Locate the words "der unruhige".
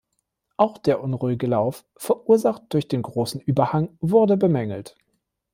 0.79-1.45